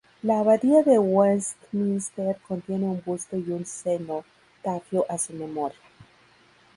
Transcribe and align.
La 0.23 0.39
Abadía 0.39 0.81
de 0.81 0.97
Westminster 0.97 2.35
contiene 2.47 2.85
un 2.85 3.03
busto 3.05 3.37
y 3.37 3.51
un 3.51 3.67
cenotafio 3.67 5.05
a 5.07 5.19
su 5.19 5.31
memoria. 5.33 5.77